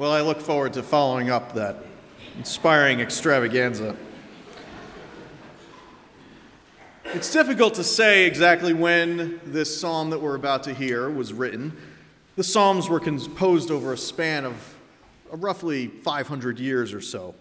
Well, 0.00 0.12
I 0.12 0.22
look 0.22 0.40
forward 0.40 0.72
to 0.72 0.82
following 0.82 1.28
up 1.28 1.52
that 1.52 1.76
inspiring 2.38 3.00
extravaganza. 3.00 3.94
It's 7.04 7.30
difficult 7.30 7.74
to 7.74 7.84
say 7.84 8.24
exactly 8.24 8.72
when 8.72 9.42
this 9.44 9.78
psalm 9.78 10.08
that 10.08 10.18
we're 10.18 10.36
about 10.36 10.62
to 10.62 10.72
hear 10.72 11.10
was 11.10 11.34
written. 11.34 11.76
The 12.36 12.42
psalms 12.42 12.88
were 12.88 12.98
composed 12.98 13.70
over 13.70 13.92
a 13.92 13.98
span 13.98 14.46
of 14.46 14.74
roughly 15.30 15.88
500 15.88 16.58
years 16.58 16.94
or 16.94 17.02
so. 17.02 17.34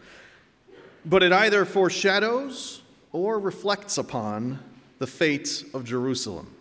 But 1.05 1.23
it 1.23 1.31
either 1.31 1.63
foreshadows 1.63 2.81
or 3.13 3.39
reflects 3.39 3.97
upon 3.97 4.59
the 4.97 5.07
fate 5.07 5.63
of 5.73 5.85
Jerusalem. 5.85 6.53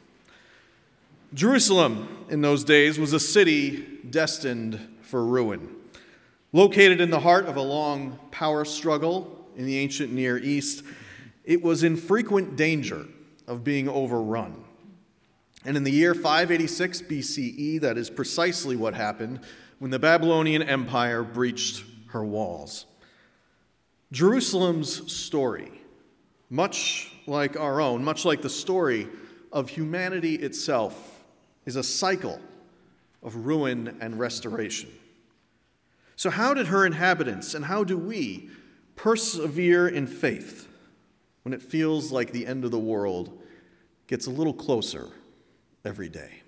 Jerusalem 1.35 2.25
in 2.31 2.41
those 2.41 2.63
days 2.63 3.01
was 3.01 3.13
a 3.13 3.19
city 3.19 3.99
destined 4.09 4.79
for 5.03 5.25
ruin. 5.25 5.75
Located 6.53 7.01
in 7.01 7.11
the 7.11 7.21
heart 7.21 7.47
of 7.47 7.57
a 7.57 7.63
long 7.63 8.19
power 8.31 8.65
struggle 8.65 9.47
in 9.57 9.67
the 9.67 9.77
ancient 9.77 10.13
Near 10.13 10.39
East, 10.39 10.83
it 11.45 11.63
was 11.63 11.83
in 11.83 11.97
frequent 11.97 12.57
danger 12.57 13.07
of 13.47 13.63
being 13.63 13.89
overrun. 13.89 14.65
And 15.67 15.77
in 15.77 15.85
the 15.85 15.91
year 15.91 16.15
586 16.15 17.03
BCE, 17.03 17.81
that 17.83 17.99
is 17.99 18.09
precisely 18.09 18.77
what 18.77 18.95
happened 18.95 19.41
when 19.79 19.91
the 19.91 19.99
Babylonian 19.99 20.63
Empire 20.63 21.23
breached 21.23 21.85
her 22.09 22.25
walls. 22.25 22.87
Jerusalem's 24.11 25.13
story, 25.13 25.71
much 26.49 27.13
like 27.27 27.59
our 27.61 27.81
own, 27.81 28.03
much 28.03 28.25
like 28.25 28.41
the 28.41 28.49
story 28.49 29.07
of 29.53 29.69
humanity 29.69 30.37
itself, 30.37 31.25
is 31.67 31.77
a 31.77 31.83
cycle 31.83 32.41
of 33.23 33.45
ruin 33.45 33.99
and 34.01 34.19
restoration. 34.19 34.89
So, 36.19 36.29
how 36.29 36.53
did 36.53 36.67
her 36.67 36.85
inhabitants 36.85 37.55
and 37.55 37.65
how 37.65 37.83
do 37.83 37.97
we 37.97 38.51
persevere 38.97 39.89
in 39.89 40.07
faith? 40.07 40.69
when 41.49 41.55
it 41.55 41.63
feels 41.63 42.13
like 42.13 42.31
the 42.31 42.47
end 42.47 42.63
of 42.63 42.71
the 42.71 42.79
world 42.79 43.41
gets 44.07 44.27
a 44.27 44.31
little 44.31 44.53
closer 44.53 45.09
every 45.83 46.11
day. 46.11 46.43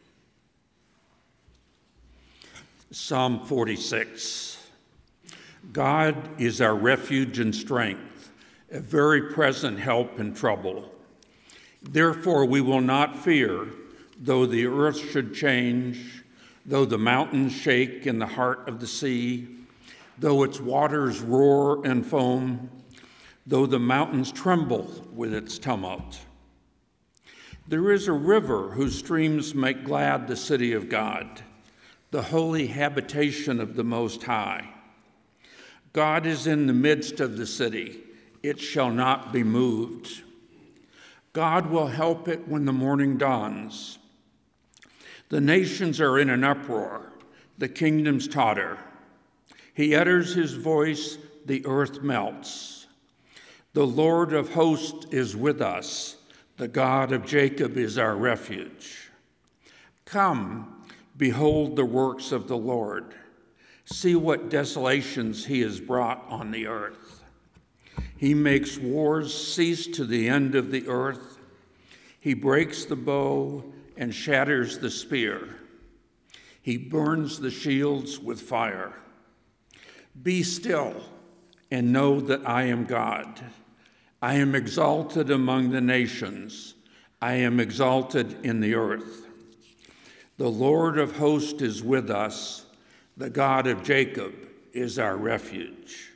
Psalm 2.91 3.47
46 3.47 4.59
God 5.73 6.39
is 6.39 6.61
our 6.61 6.75
refuge 6.75 7.39
and 7.39 7.55
strength, 7.55 8.31
a 8.71 8.81
very 8.81 9.33
present 9.33 9.79
help 9.79 10.21
in 10.21 10.35
trouble. 10.35 10.93
Therefore, 11.83 12.45
we 12.45 12.61
will 12.61 12.83
not 12.83 13.17
fear, 13.17 13.69
though 14.21 14.45
the 14.45 14.67
earth 14.67 14.99
should 15.13 15.35
change, 15.35 16.25
though 16.67 16.85
the 16.85 16.99
mountains 16.99 17.53
shake 17.53 18.07
in 18.07 18.19
the 18.19 18.27
heart 18.27 18.69
of 18.69 18.81
the 18.81 18.87
sea, 18.87 19.60
though 20.21 20.43
its 20.43 20.61
waters 20.61 21.21
roar 21.21 21.85
and 21.85 22.07
foam 22.07 22.71
though 23.47 23.67
the 23.67 23.79
mountains 23.79 24.31
tremble 24.31 24.89
with 25.13 25.35
its 25.35 25.59
tumult. 25.59 26.21
There 27.67 27.91
is 27.91 28.07
a 28.07 28.13
river 28.13 28.71
whose 28.71 28.99
streams 28.99 29.55
make 29.55 29.85
glad 29.85 30.29
the 30.29 30.37
city 30.37 30.73
of 30.73 30.89
God, 30.89 31.43
the 32.11 32.23
holy 32.23 32.69
habitation 32.69 33.61
of 33.61 33.75
the 33.75 33.85
Most 33.85 34.23
High. 34.23 34.69
God 35.93 36.27
is 36.27 36.47
in 36.47 36.67
the 36.67 36.73
midst 36.73 37.19
of 37.21 37.37
the 37.37 37.47
city, 37.47 38.01
it 38.43 38.61
shall 38.61 38.91
not 38.91 39.33
be 39.33 39.43
moved. 39.43 40.23
God 41.33 41.67
will 41.67 41.89
help 41.89 42.29
it 42.29 42.47
when 42.47 42.65
the 42.65 42.73
morning 42.73 43.19
dawns. 43.19 43.99
The 45.29 45.41
nations 45.41 46.01
are 46.01 46.19
in 46.19 46.31
an 46.31 46.45
uproar, 46.45 47.13
the 47.59 47.69
kingdoms 47.69 48.27
totter. 48.29 48.79
He 49.81 49.95
utters 49.95 50.35
his 50.35 50.53
voice, 50.53 51.17
the 51.47 51.65
earth 51.65 52.03
melts. 52.03 52.87
The 53.73 53.87
Lord 53.87 54.35
of 54.35 54.53
hosts 54.53 55.07
is 55.11 55.35
with 55.35 55.63
us. 55.63 56.17
The 56.59 56.69
God 56.69 57.13
of 57.13 57.25
Jacob 57.25 57.79
is 57.79 57.97
our 57.97 58.15
refuge. 58.15 59.09
Come, 60.05 60.85
behold 61.17 61.77
the 61.77 61.87
works 61.87 62.31
of 62.31 62.47
the 62.47 62.59
Lord. 62.59 63.15
See 63.87 64.15
what 64.15 64.51
desolations 64.51 65.47
he 65.47 65.63
has 65.63 65.81
brought 65.81 66.27
on 66.29 66.51
the 66.51 66.67
earth. 66.67 67.25
He 68.19 68.35
makes 68.35 68.77
wars 68.77 69.33
cease 69.33 69.87
to 69.87 70.05
the 70.05 70.29
end 70.29 70.55
of 70.55 70.71
the 70.71 70.89
earth. 70.89 71.39
He 72.21 72.35
breaks 72.35 72.85
the 72.85 72.97
bow 72.97 73.65
and 73.97 74.15
shatters 74.15 74.77
the 74.77 74.91
spear. 74.91 75.57
He 76.61 76.77
burns 76.77 77.41
the 77.41 77.51
shields 77.51 78.19
with 78.19 78.43
fire. 78.43 79.01
Be 80.23 80.43
still 80.43 80.95
and 81.71 81.93
know 81.93 82.21
that 82.21 82.47
I 82.47 82.65
am 82.65 82.85
God. 82.85 83.41
I 84.23 84.35
am 84.35 84.55
exalted 84.55 85.31
among 85.31 85.71
the 85.71 85.81
nations, 85.81 86.75
I 87.23 87.35
am 87.35 87.61
exalted 87.61 88.45
in 88.45 88.61
the 88.61 88.75
earth. 88.75 89.27
The 90.37 90.51
Lord 90.51 90.99
of 90.99 91.17
hosts 91.17 91.63
is 91.63 91.83
with 91.83 92.11
us, 92.11 92.67
the 93.17 93.31
God 93.31 93.67
of 93.67 93.83
Jacob 93.83 94.35
is 94.73 94.99
our 94.99 95.17
refuge. 95.17 96.13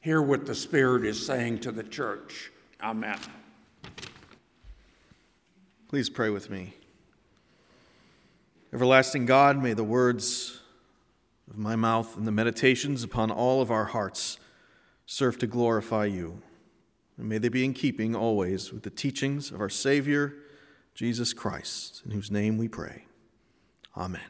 Hear 0.00 0.20
what 0.20 0.46
the 0.46 0.54
Spirit 0.54 1.04
is 1.04 1.24
saying 1.24 1.60
to 1.60 1.72
the 1.72 1.82
church. 1.82 2.50
Amen. 2.82 3.18
Please 5.88 6.10
pray 6.10 6.30
with 6.30 6.50
me. 6.50 6.74
Everlasting 8.72 9.26
God, 9.26 9.62
may 9.62 9.74
the 9.74 9.84
words 9.84 10.61
of 11.52 11.58
my 11.58 11.76
mouth 11.76 12.16
and 12.16 12.26
the 12.26 12.32
meditations 12.32 13.04
upon 13.04 13.30
all 13.30 13.60
of 13.60 13.70
our 13.70 13.84
hearts 13.84 14.38
serve 15.04 15.36
to 15.38 15.46
glorify 15.46 16.06
you. 16.06 16.40
And 17.18 17.28
may 17.28 17.36
they 17.36 17.50
be 17.50 17.62
in 17.62 17.74
keeping 17.74 18.16
always 18.16 18.72
with 18.72 18.84
the 18.84 18.90
teachings 18.90 19.50
of 19.50 19.60
our 19.60 19.68
Savior, 19.68 20.32
Jesus 20.94 21.34
Christ, 21.34 22.00
in 22.06 22.12
whose 22.12 22.30
name 22.30 22.56
we 22.56 22.68
pray. 22.68 23.04
Amen. 23.94 24.22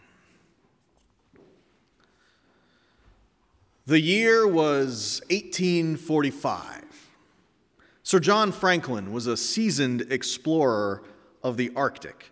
The 3.86 4.00
year 4.00 4.44
was 4.44 5.20
1845. 5.30 6.82
Sir 8.02 8.18
John 8.18 8.50
Franklin 8.50 9.12
was 9.12 9.28
a 9.28 9.36
seasoned 9.36 10.06
explorer 10.10 11.04
of 11.40 11.56
the 11.56 11.70
Arctic. 11.76 12.31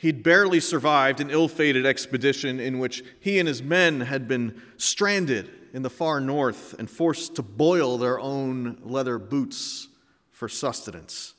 He'd 0.00 0.22
barely 0.22 0.60
survived 0.60 1.20
an 1.20 1.28
ill 1.28 1.46
fated 1.46 1.84
expedition 1.84 2.58
in 2.58 2.78
which 2.78 3.04
he 3.20 3.38
and 3.38 3.46
his 3.46 3.62
men 3.62 4.00
had 4.00 4.26
been 4.26 4.62
stranded 4.78 5.50
in 5.74 5.82
the 5.82 5.90
far 5.90 6.22
north 6.22 6.74
and 6.78 6.88
forced 6.88 7.36
to 7.36 7.42
boil 7.42 7.98
their 7.98 8.18
own 8.18 8.78
leather 8.82 9.18
boots 9.18 9.88
for 10.30 10.48
sustenance. 10.48 11.34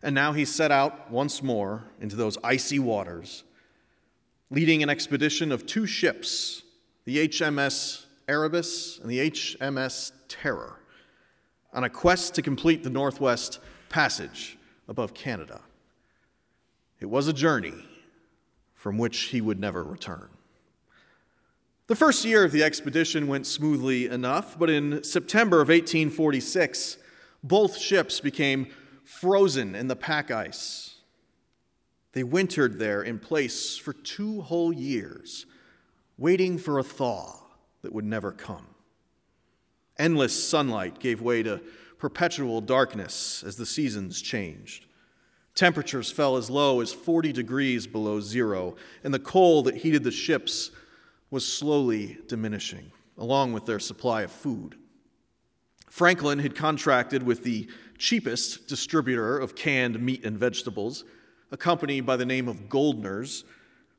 And 0.00 0.14
now 0.14 0.32
he 0.32 0.44
set 0.44 0.70
out 0.70 1.10
once 1.10 1.42
more 1.42 1.82
into 2.00 2.14
those 2.14 2.38
icy 2.44 2.78
waters, 2.78 3.42
leading 4.48 4.84
an 4.84 4.88
expedition 4.88 5.50
of 5.50 5.66
two 5.66 5.86
ships, 5.86 6.62
the 7.04 7.26
HMS 7.26 8.04
Erebus 8.28 9.00
and 9.00 9.10
the 9.10 9.28
HMS 9.28 10.12
Terror, 10.28 10.78
on 11.72 11.82
a 11.82 11.90
quest 11.90 12.36
to 12.36 12.42
complete 12.42 12.84
the 12.84 12.90
Northwest 12.90 13.58
Passage 13.88 14.56
above 14.86 15.14
Canada. 15.14 15.62
It 17.00 17.06
was 17.06 17.28
a 17.28 17.32
journey 17.32 17.84
from 18.74 18.98
which 18.98 19.18
he 19.24 19.40
would 19.40 19.60
never 19.60 19.82
return. 19.82 20.28
The 21.88 21.96
first 21.96 22.24
year 22.24 22.44
of 22.44 22.52
the 22.52 22.64
expedition 22.64 23.28
went 23.28 23.46
smoothly 23.46 24.06
enough, 24.06 24.58
but 24.58 24.70
in 24.70 25.04
September 25.04 25.60
of 25.60 25.68
1846, 25.68 26.98
both 27.44 27.78
ships 27.78 28.20
became 28.20 28.68
frozen 29.04 29.74
in 29.74 29.86
the 29.86 29.94
pack 29.94 30.30
ice. 30.30 30.96
They 32.12 32.24
wintered 32.24 32.78
there 32.78 33.02
in 33.02 33.18
place 33.18 33.76
for 33.76 33.92
two 33.92 34.40
whole 34.40 34.72
years, 34.72 35.46
waiting 36.18 36.58
for 36.58 36.78
a 36.78 36.82
thaw 36.82 37.36
that 37.82 37.92
would 37.92 38.04
never 38.04 38.32
come. 38.32 38.66
Endless 39.98 40.48
sunlight 40.48 40.98
gave 40.98 41.20
way 41.20 41.42
to 41.42 41.60
perpetual 41.98 42.60
darkness 42.60 43.44
as 43.46 43.56
the 43.56 43.66
seasons 43.66 44.20
changed. 44.20 44.86
Temperatures 45.56 46.10
fell 46.12 46.36
as 46.36 46.50
low 46.50 46.82
as 46.82 46.92
40 46.92 47.32
degrees 47.32 47.86
below 47.86 48.20
zero, 48.20 48.76
and 49.02 49.12
the 49.12 49.18
coal 49.18 49.62
that 49.62 49.78
heated 49.78 50.04
the 50.04 50.10
ships 50.10 50.70
was 51.30 51.50
slowly 51.50 52.18
diminishing, 52.28 52.92
along 53.16 53.54
with 53.54 53.64
their 53.64 53.78
supply 53.78 54.20
of 54.20 54.30
food. 54.30 54.76
Franklin 55.88 56.40
had 56.40 56.54
contracted 56.54 57.22
with 57.22 57.42
the 57.42 57.68
cheapest 57.96 58.68
distributor 58.68 59.38
of 59.38 59.56
canned 59.56 59.98
meat 59.98 60.26
and 60.26 60.38
vegetables, 60.38 61.04
a 61.50 61.56
company 61.56 62.02
by 62.02 62.16
the 62.16 62.26
name 62.26 62.48
of 62.48 62.68
Goldner's, 62.68 63.44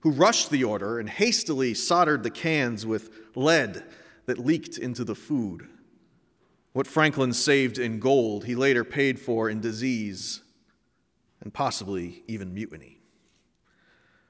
who 0.02 0.12
rushed 0.12 0.52
the 0.52 0.64
order 0.64 1.00
and 1.00 1.10
hastily 1.10 1.74
soldered 1.74 2.22
the 2.22 2.30
cans 2.30 2.86
with 2.86 3.10
lead 3.34 3.84
that 4.28 4.38
leaked 4.38 4.78
into 4.78 5.04
the 5.04 5.16
food. 5.16 5.68
What 6.74 6.86
Franklin 6.86 7.34
saved 7.34 7.80
in 7.80 8.00
gold, 8.00 8.46
he 8.46 8.54
later 8.54 8.84
paid 8.84 9.20
for 9.20 9.50
in 9.50 9.60
disease 9.60 10.44
and 11.42 11.54
possibly 11.54 12.24
even 12.28 12.54
mutiny. 12.54 13.00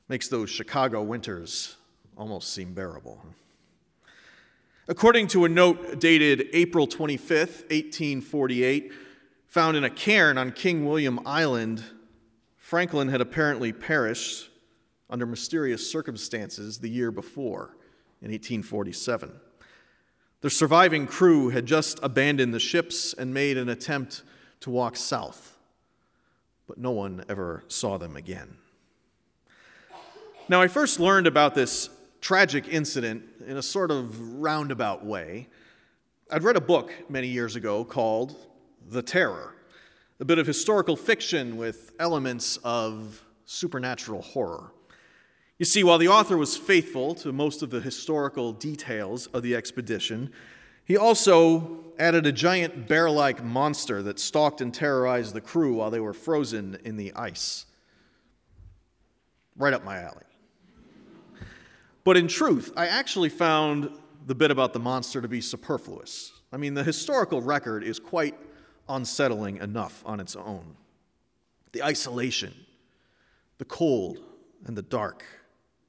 Makes 0.10 0.28
those 0.30 0.50
Chicago 0.50 1.02
winters 1.02 1.76
almost 2.18 2.54
seem 2.54 2.74
bearable. 2.74 3.24
According 4.88 5.28
to 5.28 5.46
a 5.46 5.50
note 5.50 6.00
dated 6.00 6.48
April 6.54 6.88
25th, 6.88 7.70
1848, 7.70 8.92
found 9.46 9.76
in 9.76 9.84
a 9.84 9.90
cairn 9.90 10.38
on 10.38 10.52
King 10.52 10.86
William 10.86 11.20
Island, 11.26 11.84
Franklin 12.56 13.10
had 13.10 13.22
apparently 13.22 13.74
perished 13.74 14.50
under 15.10 15.26
mysterious 15.26 15.90
circumstances 15.90 16.80
the 16.80 16.90
year 16.90 17.12
before, 17.12 17.78
in 18.22 18.32
1847. 18.32 19.32
The 20.42 20.50
surviving 20.50 21.08
crew 21.08 21.50
had 21.50 21.66
just 21.66 22.00
abandoned 22.04 22.54
the 22.54 22.60
ships 22.60 23.14
and 23.14 23.34
made 23.34 23.58
an 23.58 23.70
attempt 23.70 24.24
to 24.62 24.70
walk 24.70 24.96
south, 24.96 25.57
but 26.68 26.78
no 26.78 26.92
one 26.92 27.24
ever 27.30 27.64
saw 27.68 27.98
them 27.98 28.16
again. 28.16 28.58
Now, 30.50 30.62
I 30.62 30.68
first 30.68 31.00
learned 31.00 31.28
about 31.28 31.56
this 31.56 31.90
tragic 32.22 32.68
incident 32.68 33.24
in 33.46 33.58
a 33.58 33.62
sort 33.62 33.92
of 33.92 34.36
roundabout 34.36 35.06
way. 35.06 35.48
I'd 36.32 36.44
read 36.44 36.56
a 36.58 36.62
book 36.62 36.92
many 37.10 37.28
years 37.28 37.56
ago 37.56 37.84
called 37.84 38.36
The 38.90 39.02
Terror, 39.02 39.56
a 40.20 40.26
bit 40.26 40.40
of 40.40 40.48
historical 40.48 40.96
fiction 40.96 41.58
with 41.58 41.92
elements 42.00 42.58
of 42.64 43.24
supernatural 43.46 44.22
horror. 44.22 44.74
You 45.58 45.66
see, 45.66 45.84
while 45.84 45.98
the 45.98 46.08
author 46.08 46.38
was 46.38 46.56
faithful 46.56 47.16
to 47.16 47.32
most 47.32 47.64
of 47.64 47.70
the 47.70 47.82
historical 47.82 48.52
details 48.54 49.28
of 49.28 49.42
the 49.42 49.56
expedition, 49.56 50.32
he 50.88 50.96
also 50.96 51.84
added 52.00 52.26
a 52.26 52.32
giant 52.32 52.88
bear 52.88 53.10
like 53.10 53.44
monster 53.44 54.02
that 54.04 54.18
stalked 54.20 54.62
and 54.62 54.74
terrorized 54.74 55.34
the 55.34 55.42
crew 55.42 55.74
while 55.74 55.92
they 55.92 56.00
were 56.00 56.14
frozen 56.14 56.78
in 56.86 56.96
the 56.96 57.12
ice. 57.14 57.66
Right 59.58 59.74
up 59.74 59.84
my 59.84 59.98
alley. 59.98 60.24
But 62.06 62.16
in 62.16 62.30
truth, 62.30 62.72
I 62.78 62.88
actually 62.88 63.28
found 63.28 63.92
the 64.26 64.34
bit 64.34 64.50
about 64.50 64.72
the 64.72 64.80
monster 64.80 65.22
to 65.22 65.28
be 65.28 65.42
superfluous. 65.42 66.32
I 66.54 66.58
mean, 66.58 66.74
the 66.74 66.86
historical 66.86 67.42
record 67.42 67.84
is 67.84 68.00
quite 68.00 68.36
unsettling 68.88 69.58
enough 69.58 70.04
on 70.06 70.22
its 70.22 70.38
own. 70.38 70.78
The 71.74 71.84
isolation, 71.84 72.54
the 73.58 73.66
cold 73.66 74.20
and 74.66 74.78
the 74.78 74.84
dark, 74.84 75.26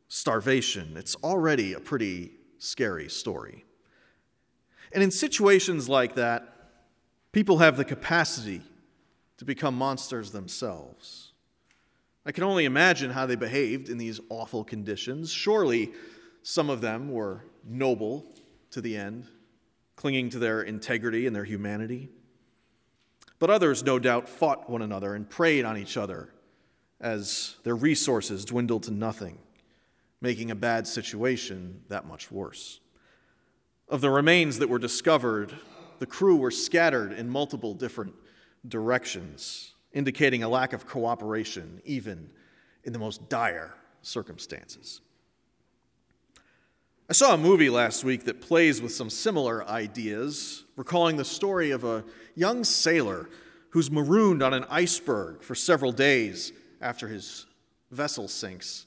starvation, 0.09 0.97
it's 0.97 1.15
already 1.23 1.75
a 1.75 1.79
pretty 1.79 2.33
scary 2.59 3.09
story. 3.09 3.65
And 4.93 5.03
in 5.03 5.11
situations 5.11 5.89
like 5.89 6.15
that, 6.15 6.55
people 7.33 7.59
have 7.59 7.77
the 7.77 7.85
capacity 7.85 8.63
to 9.37 9.45
become 9.45 9.77
monsters 9.77 10.31
themselves. 10.31 11.33
I 12.27 12.33
can 12.33 12.45
only 12.45 12.65
imagine 12.65 13.11
how 13.11 13.27
they 13.27 13.37
behaved 13.37 13.89
in 13.89 13.97
these 13.97 14.21
awful 14.29 14.65
conditions. 14.65 15.33
Surely 15.33 15.93
some 16.43 16.69
of 16.69 16.81
them 16.81 17.11
were 17.11 17.45
noble 17.65 18.27
to 18.71 18.81
the 18.81 18.97
end, 18.97 19.27
clinging 19.97 20.31
to 20.31 20.39
their 20.39 20.63
integrity 20.63 21.27
and 21.27 21.35
their 21.35 21.45
humanity. 21.45 22.11
But 23.39 23.51
others, 23.51 23.85
no 23.85 23.99
doubt, 23.99 24.29
fought 24.29 24.69
one 24.69 24.83
another 24.83 25.15
and 25.15 25.29
preyed 25.29 25.65
on 25.65 25.79
each 25.79 25.97
other 25.97 26.29
as 27.01 27.57
their 27.63 27.77
resources 27.77 28.45
dwindled 28.45 28.83
to 28.85 28.91
nothing, 28.91 29.39
making 30.21 30.51
a 30.51 30.57
bad 30.57 30.87
situation 30.87 31.83
that 31.89 32.07
much 32.07 32.31
worse. 32.31 32.81
Of 33.91 34.03
the 34.03 34.11
remains 34.11 34.59
that 34.59 34.69
were 34.69 34.79
discovered, 34.79 35.55
the 35.99 36.07
crew 36.07 36.37
were 36.37 36.51
scattered 36.51 37.13
in 37.13 37.31
multiple 37.31 37.73
different 37.73 38.15
directions 38.67 39.75
indicating 39.93 40.43
a 40.43 40.49
lack 40.49 40.75
of 40.75 40.87
cooperation, 40.87 41.81
even 41.85 42.29
in 42.85 42.93
the 42.93 42.99
most 42.99 43.29
dire 43.31 43.75
circumstances. 44.03 45.01
I 47.09 47.15
saw 47.15 47.33
a 47.33 47.39
movie 47.39 47.71
last 47.71 48.05
week 48.05 48.25
that 48.25 48.43
plays 48.43 48.83
with 48.83 48.93
some 48.93 49.09
similar 49.09 49.67
ideas, 49.67 50.65
recalling 50.77 51.17
the 51.17 51.25
story 51.25 51.71
of 51.71 51.85
a 51.85 52.05
young 52.35 52.65
sailor 52.65 53.31
who's 53.71 53.91
marooned 53.91 54.43
on 54.43 54.53
an 54.53 54.67
iceberg 54.69 55.43
for 55.43 55.55
several 55.55 55.93
days 55.93 56.53
after 56.83 57.09
his 57.09 57.47
vessel 57.91 58.29
sinks, 58.29 58.85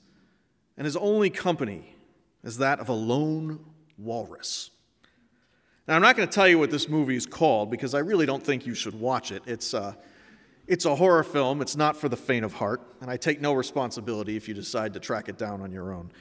and 0.78 0.86
his 0.86 0.96
only 0.96 1.32
company 1.32 1.96
is 2.44 2.58
that 2.58 2.80
of 2.80 2.90
a 2.90 2.94
lone 2.94 3.66
walrus. 3.98 4.70
I'm 5.94 6.02
not 6.02 6.16
going 6.16 6.28
to 6.28 6.34
tell 6.34 6.48
you 6.48 6.60
what 6.60 6.72
this 6.72 6.88
movie 6.88 7.16
is 7.16 7.26
called 7.26 7.70
because 7.70 7.94
I 7.94 8.00
really 8.00 8.26
don't 8.26 8.44
think 8.44 8.66
you 8.66 8.74
should 8.74 9.00
watch 9.00 9.32
it. 9.32 9.44
It's, 9.46 9.74
uh, 9.74 9.94
it's 10.68 10.86
a 10.86 10.96
horror 10.96 11.24
film, 11.24 11.62
it's 11.62 11.76
not 11.76 11.98
for 11.98 12.08
the 12.08 12.16
faint 12.16 12.46
of 12.46 12.54
heart, 12.54 12.82
and 13.02 13.10
I 13.10 13.18
take 13.18 13.42
no 13.42 13.54
responsibility 13.54 14.38
if 14.38 14.48
you 14.48 14.54
decide 14.54 14.94
to 14.94 15.00
track 15.00 15.28
it 15.28 15.38
down 15.38 15.62
on 15.62 15.72
your 15.72 15.94
own. 15.94 16.12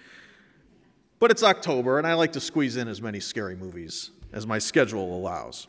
But 1.18 1.30
it's 1.30 1.42
October, 1.42 1.98
and 1.98 2.06
I 2.06 2.14
like 2.14 2.32
to 2.32 2.40
squeeze 2.40 2.76
in 2.76 2.88
as 2.88 3.00
many 3.02 3.20
scary 3.20 3.54
movies 3.54 4.10
as 4.32 4.46
my 4.46 4.58
schedule 4.58 5.14
allows. 5.14 5.68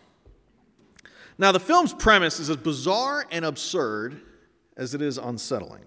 Now, 1.38 1.51
the 1.51 1.59
film's 1.59 1.94
premise 1.94 2.39
is 2.39 2.50
as 2.50 2.57
bizarre 2.57 3.25
and 3.31 3.44
absurd 3.44 4.21
as 4.77 4.94
it 4.94 5.01
is 5.01 5.18
unsettling. 5.18 5.86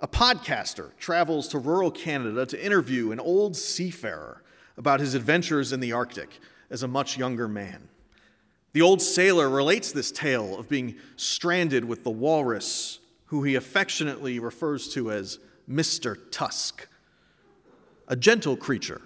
A 0.00 0.08
podcaster 0.08 0.96
travels 0.98 1.48
to 1.48 1.58
rural 1.58 1.90
Canada 1.90 2.46
to 2.46 2.64
interview 2.64 3.12
an 3.12 3.20
old 3.20 3.56
seafarer 3.56 4.42
about 4.76 5.00
his 5.00 5.14
adventures 5.14 5.72
in 5.72 5.80
the 5.80 5.92
Arctic 5.92 6.40
as 6.70 6.82
a 6.82 6.88
much 6.88 7.18
younger 7.18 7.48
man. 7.48 7.88
The 8.72 8.82
old 8.82 9.02
sailor 9.02 9.48
relates 9.48 9.90
this 9.90 10.12
tale 10.12 10.58
of 10.58 10.68
being 10.68 10.96
stranded 11.16 11.84
with 11.84 12.04
the 12.04 12.10
walrus, 12.10 13.00
who 13.26 13.42
he 13.42 13.56
affectionately 13.56 14.38
refers 14.38 14.88
to 14.94 15.10
as 15.10 15.38
Mr. 15.68 16.16
Tusk, 16.30 16.86
a 18.06 18.16
gentle 18.16 18.56
creature 18.56 19.02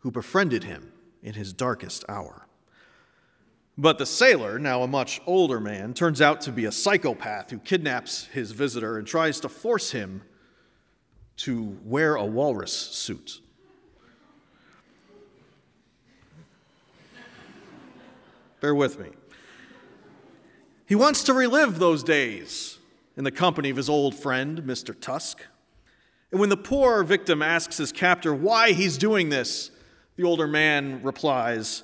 who 0.00 0.10
befriended 0.10 0.64
him 0.64 0.92
in 1.22 1.34
his 1.34 1.52
darkest 1.52 2.04
hour. 2.08 2.46
But 3.76 3.98
the 3.98 4.06
sailor, 4.06 4.58
now 4.58 4.82
a 4.82 4.88
much 4.88 5.20
older 5.26 5.60
man, 5.60 5.94
turns 5.94 6.20
out 6.20 6.40
to 6.42 6.52
be 6.52 6.64
a 6.64 6.72
psychopath 6.72 7.50
who 7.50 7.58
kidnaps 7.58 8.26
his 8.26 8.52
visitor 8.52 8.98
and 8.98 9.06
tries 9.06 9.40
to 9.40 9.48
force 9.48 9.92
him 9.92 10.22
to 11.38 11.78
wear 11.84 12.14
a 12.14 12.24
walrus 12.24 12.72
suit. 12.72 13.40
Bear 18.60 18.74
with 18.74 18.98
me. 18.98 19.08
He 20.86 20.94
wants 20.94 21.22
to 21.24 21.32
relive 21.32 21.78
those 21.78 22.02
days 22.02 22.78
in 23.16 23.24
the 23.24 23.30
company 23.30 23.70
of 23.70 23.76
his 23.76 23.88
old 23.88 24.14
friend, 24.14 24.62
Mr. 24.62 24.98
Tusk. 24.98 25.46
And 26.30 26.40
when 26.40 26.48
the 26.48 26.56
poor 26.56 27.02
victim 27.02 27.42
asks 27.42 27.76
his 27.78 27.92
captor 27.92 28.34
why 28.34 28.72
he's 28.72 28.98
doing 28.98 29.28
this, 29.28 29.70
the 30.16 30.24
older 30.24 30.46
man 30.46 31.02
replies, 31.02 31.82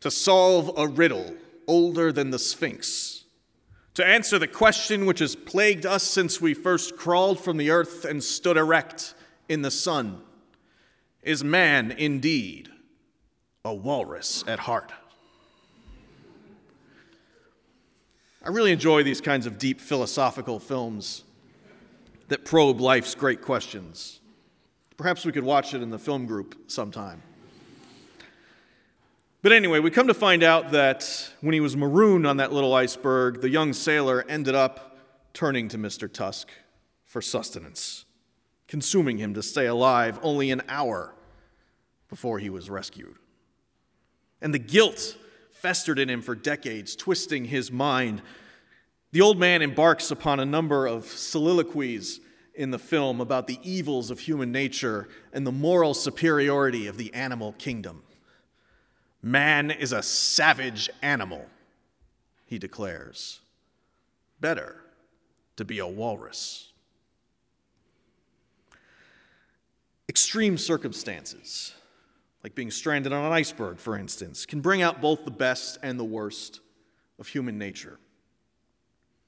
To 0.00 0.10
solve 0.10 0.70
a 0.76 0.86
riddle 0.86 1.34
older 1.66 2.12
than 2.12 2.30
the 2.30 2.38
Sphinx, 2.38 3.24
to 3.94 4.06
answer 4.06 4.38
the 4.38 4.46
question 4.46 5.06
which 5.06 5.18
has 5.20 5.34
plagued 5.34 5.86
us 5.86 6.02
since 6.02 6.40
we 6.40 6.54
first 6.54 6.96
crawled 6.96 7.40
from 7.40 7.56
the 7.56 7.70
earth 7.70 8.04
and 8.04 8.22
stood 8.22 8.56
erect 8.56 9.14
in 9.48 9.62
the 9.62 9.70
sun 9.70 10.20
Is 11.22 11.42
man 11.42 11.90
indeed 11.90 12.68
a 13.64 13.74
walrus 13.74 14.44
at 14.46 14.60
heart? 14.60 14.92
I 18.46 18.50
really 18.50 18.70
enjoy 18.70 19.02
these 19.02 19.20
kinds 19.20 19.46
of 19.46 19.58
deep 19.58 19.80
philosophical 19.80 20.60
films 20.60 21.24
that 22.28 22.44
probe 22.44 22.80
life's 22.80 23.16
great 23.16 23.42
questions. 23.42 24.20
Perhaps 24.96 25.26
we 25.26 25.32
could 25.32 25.42
watch 25.42 25.74
it 25.74 25.82
in 25.82 25.90
the 25.90 25.98
film 25.98 26.26
group 26.26 26.54
sometime. 26.68 27.24
But 29.42 29.50
anyway, 29.50 29.80
we 29.80 29.90
come 29.90 30.06
to 30.06 30.14
find 30.14 30.44
out 30.44 30.70
that 30.70 31.28
when 31.40 31.54
he 31.54 31.60
was 31.60 31.76
marooned 31.76 32.24
on 32.24 32.36
that 32.36 32.52
little 32.52 32.72
iceberg, 32.72 33.40
the 33.40 33.50
young 33.50 33.72
sailor 33.72 34.24
ended 34.28 34.54
up 34.54 34.96
turning 35.32 35.66
to 35.70 35.76
Mr. 35.76 36.10
Tusk 36.10 36.48
for 37.04 37.20
sustenance, 37.20 38.04
consuming 38.68 39.18
him 39.18 39.34
to 39.34 39.42
stay 39.42 39.66
alive 39.66 40.20
only 40.22 40.52
an 40.52 40.62
hour 40.68 41.16
before 42.08 42.38
he 42.38 42.48
was 42.48 42.70
rescued. 42.70 43.16
And 44.40 44.54
the 44.54 44.60
guilt 44.60 45.16
festered 45.66 45.98
in 45.98 46.08
him 46.08 46.22
for 46.22 46.36
decades, 46.36 46.94
twisting 46.94 47.46
his 47.46 47.72
mind. 47.72 48.22
The 49.10 49.20
old 49.20 49.36
man 49.36 49.62
embarks 49.62 50.12
upon 50.12 50.38
a 50.38 50.44
number 50.44 50.86
of 50.86 51.06
soliloquies 51.06 52.20
in 52.54 52.70
the 52.70 52.78
film 52.78 53.20
about 53.20 53.48
the 53.48 53.58
evils 53.64 54.12
of 54.12 54.20
human 54.20 54.52
nature 54.52 55.08
and 55.32 55.44
the 55.44 55.50
moral 55.50 55.92
superiority 55.92 56.86
of 56.86 56.98
the 56.98 57.12
animal 57.12 57.52
kingdom. 57.58 58.04
Man 59.20 59.72
is 59.72 59.90
a 59.90 60.04
savage 60.04 60.88
animal, 61.02 61.46
he 62.44 62.60
declares. 62.60 63.40
Better 64.40 64.84
to 65.56 65.64
be 65.64 65.80
a 65.80 65.86
walrus. 65.88 66.70
Extreme 70.08 70.58
circumstances 70.58 71.74
like 72.46 72.54
being 72.54 72.70
stranded 72.70 73.12
on 73.12 73.24
an 73.24 73.32
iceberg, 73.32 73.76
for 73.76 73.98
instance, 73.98 74.46
can 74.46 74.60
bring 74.60 74.80
out 74.80 75.00
both 75.00 75.24
the 75.24 75.32
best 75.32 75.78
and 75.82 75.98
the 75.98 76.04
worst 76.04 76.60
of 77.18 77.26
human 77.26 77.58
nature. 77.58 77.98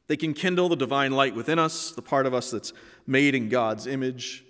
They 0.06 0.16
can 0.16 0.34
kindle 0.34 0.68
the 0.68 0.76
divine 0.76 1.10
light 1.10 1.34
within 1.34 1.58
us, 1.58 1.90
the 1.90 2.00
part 2.00 2.26
of 2.26 2.32
us 2.32 2.52
that's 2.52 2.72
made 3.08 3.34
in 3.34 3.48
God's 3.48 3.88
image, 3.88 4.44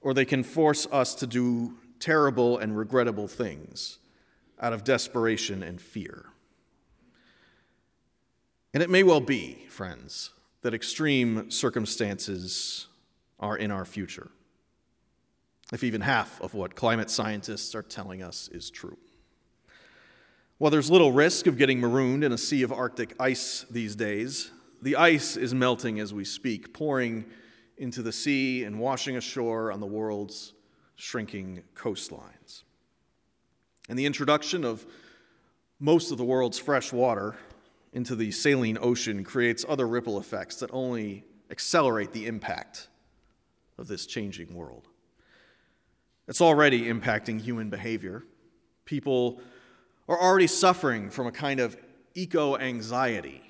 or 0.00 0.14
they 0.14 0.24
can 0.24 0.42
force 0.42 0.86
us 0.90 1.14
to 1.16 1.26
do 1.26 1.74
terrible 1.98 2.56
and 2.56 2.74
regrettable 2.74 3.28
things 3.28 3.98
out 4.58 4.72
of 4.72 4.82
desperation 4.82 5.62
and 5.62 5.78
fear. 5.78 6.24
And 8.72 8.82
it 8.82 8.88
may 8.88 9.02
well 9.02 9.20
be, 9.20 9.66
friends, 9.68 10.30
that 10.62 10.72
extreme 10.72 11.50
circumstances 11.50 12.86
are 13.38 13.58
in 13.58 13.70
our 13.70 13.84
future, 13.84 14.30
if 15.72 15.84
even 15.84 16.00
half 16.00 16.40
of 16.40 16.54
what 16.54 16.74
climate 16.74 17.10
scientists 17.10 17.74
are 17.74 17.82
telling 17.82 18.22
us 18.22 18.48
is 18.48 18.70
true. 18.70 18.98
While 20.58 20.70
there's 20.70 20.90
little 20.90 21.12
risk 21.12 21.46
of 21.46 21.56
getting 21.56 21.80
marooned 21.80 22.22
in 22.22 22.32
a 22.32 22.38
sea 22.38 22.62
of 22.62 22.72
Arctic 22.72 23.14
ice 23.18 23.64
these 23.70 23.96
days, 23.96 24.50
the 24.82 24.96
ice 24.96 25.36
is 25.36 25.54
melting 25.54 26.00
as 26.00 26.12
we 26.12 26.24
speak, 26.24 26.74
pouring 26.74 27.24
into 27.78 28.02
the 28.02 28.12
sea 28.12 28.64
and 28.64 28.78
washing 28.78 29.16
ashore 29.16 29.72
on 29.72 29.80
the 29.80 29.86
world's 29.86 30.52
shrinking 30.96 31.62
coastlines. 31.74 32.64
And 33.88 33.98
the 33.98 34.04
introduction 34.04 34.64
of 34.64 34.86
most 35.78 36.12
of 36.12 36.18
the 36.18 36.24
world's 36.24 36.58
fresh 36.58 36.92
water 36.92 37.36
into 37.94 38.14
the 38.14 38.30
saline 38.30 38.76
ocean 38.80 39.24
creates 39.24 39.64
other 39.66 39.88
ripple 39.88 40.20
effects 40.20 40.56
that 40.56 40.70
only 40.72 41.24
accelerate 41.50 42.12
the 42.12 42.26
impact 42.26 42.88
of 43.78 43.88
this 43.88 44.04
changing 44.04 44.54
world. 44.54 44.89
It's 46.28 46.40
already 46.40 46.82
impacting 46.82 47.40
human 47.40 47.70
behavior. 47.70 48.24
People 48.84 49.40
are 50.08 50.20
already 50.20 50.46
suffering 50.46 51.10
from 51.10 51.26
a 51.26 51.32
kind 51.32 51.60
of 51.60 51.76
eco 52.14 52.56
anxiety. 52.56 53.42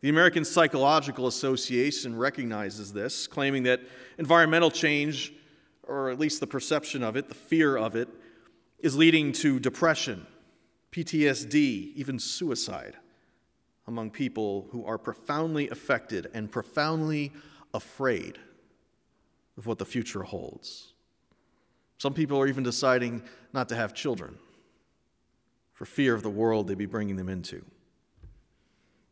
The 0.00 0.08
American 0.08 0.44
Psychological 0.44 1.28
Association 1.28 2.16
recognizes 2.16 2.92
this, 2.92 3.28
claiming 3.28 3.62
that 3.64 3.80
environmental 4.18 4.70
change, 4.70 5.32
or 5.84 6.10
at 6.10 6.18
least 6.18 6.40
the 6.40 6.46
perception 6.46 7.04
of 7.04 7.16
it, 7.16 7.28
the 7.28 7.34
fear 7.34 7.76
of 7.76 7.94
it, 7.94 8.08
is 8.80 8.96
leading 8.96 9.32
to 9.32 9.60
depression, 9.60 10.26
PTSD, 10.90 11.94
even 11.94 12.18
suicide 12.18 12.96
among 13.86 14.10
people 14.10 14.68
who 14.72 14.84
are 14.84 14.98
profoundly 14.98 15.68
affected 15.68 16.28
and 16.34 16.50
profoundly 16.50 17.32
afraid 17.72 18.38
of 19.56 19.66
what 19.66 19.78
the 19.78 19.84
future 19.84 20.22
holds. 20.22 20.94
Some 22.02 22.14
people 22.14 22.36
are 22.40 22.48
even 22.48 22.64
deciding 22.64 23.22
not 23.52 23.68
to 23.68 23.76
have 23.76 23.94
children 23.94 24.36
for 25.72 25.84
fear 25.84 26.16
of 26.16 26.24
the 26.24 26.30
world 26.30 26.66
they'd 26.66 26.76
be 26.76 26.84
bringing 26.84 27.14
them 27.14 27.28
into. 27.28 27.64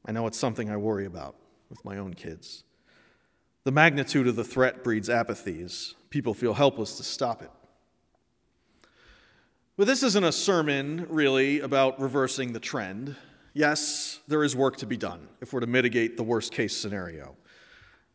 I 0.05 0.11
know 0.11 0.27
it's 0.27 0.37
something 0.37 0.69
I 0.69 0.77
worry 0.77 1.07
about 1.07 1.37
with 1.69 1.85
my 1.85 1.99
own 1.99 2.15
kids. 2.15 2.65
The 3.63 3.71
magnitude 3.71 4.27
of 4.27 4.35
the 4.35 4.43
threat 4.43 4.83
breeds 4.83 5.09
apathy 5.09 5.63
as 5.63 5.95
people 6.11 6.35
feel 6.35 6.53
helpless 6.53 6.97
to 6.97 7.05
stop 7.05 7.43
it. 7.43 7.51
But 9.77 9.87
this 9.87 10.03
isn't 10.03 10.25
a 10.25 10.33
sermon, 10.33 11.07
really, 11.09 11.61
about 11.61 12.01
reversing 12.01 12.55
the 12.55 12.59
trend. 12.59 13.15
Yes, 13.55 14.19
there 14.27 14.43
is 14.43 14.57
work 14.57 14.79
to 14.79 14.87
be 14.87 14.97
done 14.97 15.29
if 15.41 15.53
we're 15.53 15.61
to 15.61 15.69
mitigate 15.69 16.17
the 16.17 16.25
worst 16.25 16.51
case 16.51 16.77
scenario. 16.77 17.37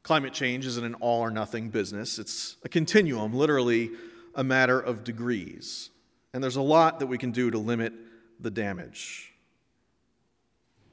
Climate 0.04 0.34
change 0.34 0.66
isn't 0.66 0.84
an 0.84 0.96
all 0.96 1.22
or 1.22 1.32
nothing 1.32 1.70
business, 1.70 2.20
it's 2.20 2.58
a 2.66 2.68
continuum, 2.68 3.34
literally 3.34 3.92
a 4.36 4.44
matter 4.44 4.80
of 4.80 5.04
degrees. 5.04 5.90
And 6.34 6.44
there's 6.44 6.56
a 6.56 6.62
lot 6.62 7.00
that 7.00 7.08
we 7.08 7.18
can 7.18 7.32
do 7.32 7.50
to 7.50 7.58
limit 7.58 7.94
the 8.40 8.52
damage. 8.52 9.34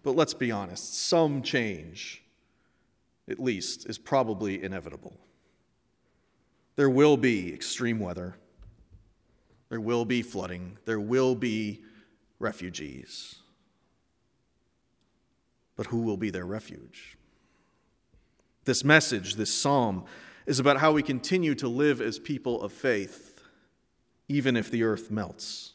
But 0.02 0.16
let's 0.16 0.34
be 0.34 0.50
honest, 0.50 0.94
some 1.06 1.42
change, 1.42 2.22
at 3.28 3.38
least, 3.38 3.88
is 3.88 3.98
probably 3.98 4.62
inevitable. 4.62 5.18
There 6.76 6.90
will 6.90 7.16
be 7.16 7.52
extreme 7.52 7.98
weather, 7.98 8.36
there 9.68 9.80
will 9.80 10.04
be 10.04 10.22
flooding, 10.22 10.78
there 10.84 11.00
will 11.00 11.34
be 11.34 11.82
refugees. 12.38 13.36
But 15.76 15.86
who 15.86 16.02
will 16.02 16.16
be 16.16 16.30
their 16.30 16.44
refuge? 16.44 17.16
This 18.64 18.84
message, 18.84 19.36
this 19.36 19.52
psalm, 19.52 20.04
is 20.46 20.58
about 20.58 20.78
how 20.78 20.92
we 20.92 21.02
continue 21.02 21.54
to 21.56 21.68
live 21.68 22.00
as 22.00 22.18
people 22.18 22.60
of 22.62 22.72
faith, 22.72 23.31
even 24.32 24.56
if 24.56 24.70
the 24.70 24.82
earth 24.82 25.10
melts, 25.10 25.74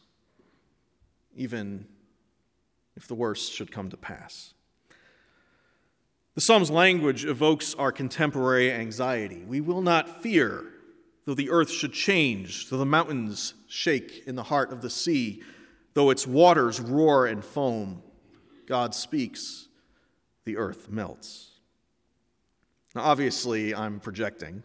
even 1.36 1.86
if 2.96 3.06
the 3.06 3.14
worst 3.14 3.52
should 3.52 3.70
come 3.70 3.88
to 3.88 3.96
pass. 3.96 4.52
The 6.34 6.40
psalm's 6.40 6.70
language 6.70 7.24
evokes 7.24 7.74
our 7.76 7.92
contemporary 7.92 8.72
anxiety. 8.72 9.44
We 9.46 9.60
will 9.60 9.80
not 9.80 10.22
fear, 10.22 10.64
though 11.24 11.34
the 11.34 11.50
earth 11.50 11.70
should 11.70 11.92
change, 11.92 12.68
though 12.68 12.78
the 12.78 12.84
mountains 12.84 13.54
shake 13.68 14.24
in 14.26 14.34
the 14.34 14.42
heart 14.42 14.72
of 14.72 14.82
the 14.82 14.90
sea, 14.90 15.42
though 15.94 16.10
its 16.10 16.26
waters 16.26 16.80
roar 16.80 17.26
and 17.26 17.44
foam. 17.44 18.02
God 18.66 18.92
speaks, 18.92 19.68
the 20.44 20.56
earth 20.56 20.88
melts. 20.90 21.60
Now, 22.94 23.02
obviously, 23.02 23.72
I'm 23.72 24.00
projecting. 24.00 24.64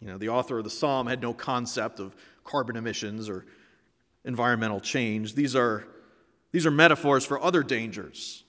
You 0.00 0.08
know, 0.08 0.18
the 0.18 0.28
author 0.28 0.58
of 0.58 0.64
the 0.64 0.70
psalm 0.70 1.06
had 1.06 1.20
no 1.20 1.34
concept 1.34 1.98
of 2.00 2.14
carbon 2.44 2.76
emissions 2.76 3.28
or 3.28 3.46
environmental 4.24 4.80
change. 4.80 5.34
These 5.34 5.56
are 5.56 5.86
these 6.52 6.66
are 6.66 6.70
metaphors 6.70 7.24
for 7.24 7.42
other 7.42 7.62
dangers. 7.62 8.44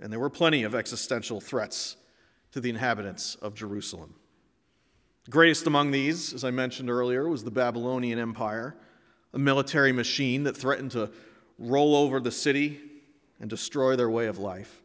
And 0.00 0.12
there 0.12 0.20
were 0.20 0.30
plenty 0.30 0.62
of 0.62 0.74
existential 0.74 1.40
threats 1.40 1.96
to 2.52 2.60
the 2.60 2.70
inhabitants 2.70 3.36
of 3.36 3.54
Jerusalem. 3.54 4.14
The 5.24 5.30
greatest 5.30 5.66
among 5.66 5.90
these, 5.92 6.34
as 6.34 6.44
I 6.44 6.50
mentioned 6.50 6.90
earlier, 6.90 7.28
was 7.28 7.44
the 7.44 7.50
Babylonian 7.50 8.18
Empire, 8.18 8.74
a 9.32 9.38
military 9.38 9.92
machine 9.92 10.44
that 10.44 10.56
threatened 10.56 10.90
to 10.92 11.10
roll 11.58 11.94
over 11.94 12.18
the 12.18 12.32
city 12.32 12.80
and 13.38 13.48
destroy 13.48 13.94
their 13.94 14.10
way 14.10 14.26
of 14.26 14.38
life. 14.38 14.82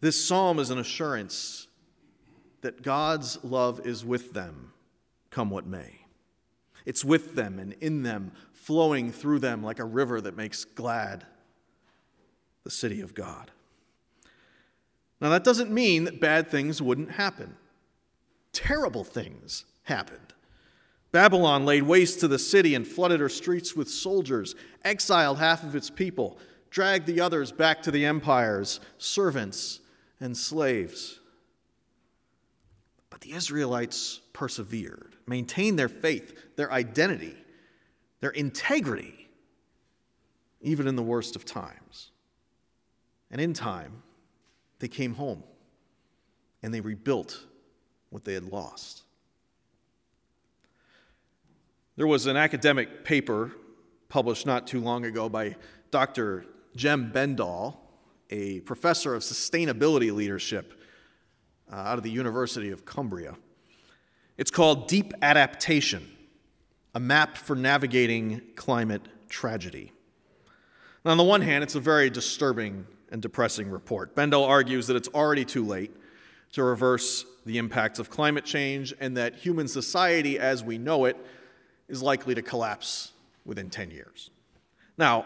This 0.00 0.22
psalm 0.24 0.58
is 0.58 0.70
an 0.70 0.78
assurance 0.78 1.66
that 2.62 2.82
God's 2.82 3.42
love 3.44 3.86
is 3.86 4.04
with 4.04 4.32
them, 4.32 4.72
come 5.30 5.50
what 5.50 5.66
may. 5.66 6.00
It's 6.84 7.04
with 7.04 7.34
them 7.34 7.58
and 7.58 7.74
in 7.74 8.02
them 8.02 8.32
flowing 8.52 9.12
through 9.12 9.40
them 9.40 9.62
like 9.62 9.78
a 9.78 9.84
river 9.84 10.20
that 10.20 10.36
makes 10.36 10.64
glad 10.64 11.26
the 12.64 12.70
city 12.70 13.00
of 13.00 13.14
God. 13.14 13.50
Now, 15.20 15.28
that 15.30 15.44
doesn't 15.44 15.70
mean 15.70 16.04
that 16.04 16.20
bad 16.20 16.48
things 16.48 16.82
wouldn't 16.82 17.12
happen. 17.12 17.56
Terrible 18.52 19.04
things 19.04 19.64
happened. 19.84 20.34
Babylon 21.12 21.64
laid 21.64 21.84
waste 21.84 22.20
to 22.20 22.28
the 22.28 22.38
city 22.38 22.74
and 22.74 22.86
flooded 22.86 23.20
her 23.20 23.28
streets 23.28 23.76
with 23.76 23.88
soldiers, 23.88 24.54
exiled 24.82 25.38
half 25.38 25.62
of 25.62 25.76
its 25.76 25.90
people, 25.90 26.38
dragged 26.70 27.06
the 27.06 27.20
others 27.20 27.52
back 27.52 27.82
to 27.82 27.90
the 27.90 28.04
empires, 28.04 28.80
servants 28.98 29.80
and 30.18 30.36
slaves. 30.36 31.20
The 33.22 33.32
Israelites 33.32 34.20
persevered, 34.32 35.14
maintained 35.26 35.78
their 35.78 35.88
faith, 35.88 36.56
their 36.56 36.72
identity, 36.72 37.36
their 38.20 38.30
integrity, 38.30 39.28
even 40.60 40.88
in 40.88 40.96
the 40.96 41.02
worst 41.02 41.36
of 41.36 41.44
times. 41.44 42.10
And 43.30 43.40
in 43.40 43.52
time, 43.52 44.02
they 44.80 44.88
came 44.88 45.14
home 45.14 45.44
and 46.64 46.74
they 46.74 46.80
rebuilt 46.80 47.46
what 48.10 48.24
they 48.24 48.34
had 48.34 48.44
lost. 48.44 49.02
There 51.96 52.08
was 52.08 52.26
an 52.26 52.36
academic 52.36 53.04
paper 53.04 53.52
published 54.08 54.46
not 54.46 54.66
too 54.66 54.80
long 54.80 55.04
ago 55.04 55.28
by 55.28 55.54
Dr. 55.92 56.44
Jem 56.74 57.12
Bendell, 57.12 57.80
a 58.30 58.60
professor 58.60 59.14
of 59.14 59.22
sustainability 59.22 60.12
leadership 60.12 60.81
uh, 61.70 61.76
out 61.76 61.98
of 61.98 62.04
the 62.04 62.10
University 62.10 62.70
of 62.70 62.84
Cumbria. 62.84 63.34
It's 64.38 64.50
called 64.50 64.88
Deep 64.88 65.12
Adaptation 65.20 66.08
a 66.94 67.00
map 67.00 67.38
for 67.38 67.56
navigating 67.56 68.42
climate 68.54 69.02
tragedy. 69.28 69.92
Now, 71.04 71.12
on 71.12 71.16
the 71.16 71.24
one 71.24 71.40
hand, 71.40 71.64
it's 71.64 71.74
a 71.74 71.80
very 71.80 72.10
disturbing 72.10 72.86
and 73.10 73.20
depressing 73.20 73.70
report. 73.70 74.14
Bendell 74.14 74.44
argues 74.44 74.86
that 74.86 74.96
it's 74.96 75.08
already 75.08 75.44
too 75.44 75.64
late 75.64 75.94
to 76.52 76.62
reverse 76.62 77.24
the 77.46 77.58
impacts 77.58 77.98
of 77.98 78.10
climate 78.10 78.44
change 78.44 78.94
and 79.00 79.16
that 79.16 79.36
human 79.36 79.68
society 79.68 80.38
as 80.38 80.62
we 80.62 80.78
know 80.78 81.06
it 81.06 81.16
is 81.88 82.02
likely 82.02 82.34
to 82.34 82.42
collapse 82.42 83.12
within 83.44 83.70
10 83.70 83.90
years. 83.90 84.30
Now, 84.96 85.24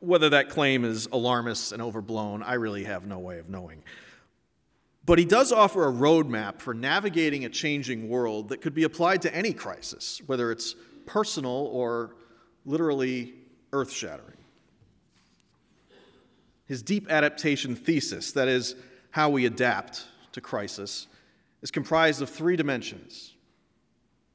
whether 0.00 0.28
that 0.30 0.50
claim 0.50 0.84
is 0.84 1.06
alarmist 1.12 1.72
and 1.72 1.80
overblown, 1.80 2.42
I 2.42 2.54
really 2.54 2.84
have 2.84 3.06
no 3.06 3.18
way 3.18 3.38
of 3.38 3.48
knowing. 3.48 3.82
But 5.06 5.18
he 5.18 5.24
does 5.24 5.52
offer 5.52 5.86
a 5.86 5.92
roadmap 5.92 6.60
for 6.60 6.72
navigating 6.72 7.44
a 7.44 7.50
changing 7.50 8.08
world 8.08 8.48
that 8.48 8.62
could 8.62 8.74
be 8.74 8.84
applied 8.84 9.22
to 9.22 9.34
any 9.34 9.52
crisis, 9.52 10.22
whether 10.26 10.50
it's 10.50 10.74
personal 11.04 11.68
or 11.72 12.16
literally 12.64 13.34
earth 13.72 13.92
shattering. 13.92 14.38
His 16.66 16.82
deep 16.82 17.10
adaptation 17.10 17.76
thesis, 17.76 18.32
that 18.32 18.48
is, 18.48 18.74
how 19.10 19.28
we 19.28 19.44
adapt 19.44 20.06
to 20.32 20.40
crisis, 20.40 21.06
is 21.60 21.70
comprised 21.70 22.22
of 22.22 22.30
three 22.30 22.56
dimensions 22.56 23.32